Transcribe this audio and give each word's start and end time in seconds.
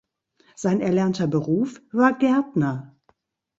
Sein 0.55 0.81
erlernter 0.81 1.27
Beruf 1.27 1.79
war 1.91 2.17
Gärtner. 2.17 2.95